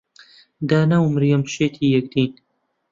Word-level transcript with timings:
دانا 0.69 0.97
و 1.01 1.11
مەریەم 1.13 1.43
شێتی 1.53 1.91
یەکدین. 1.95 2.31